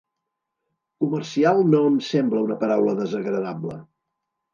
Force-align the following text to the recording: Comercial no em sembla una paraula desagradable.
Comercial 1.03 1.61
no 1.73 1.81
em 1.89 1.99
sembla 2.07 2.41
una 2.47 2.57
paraula 2.63 2.97
desagradable. 3.01 3.77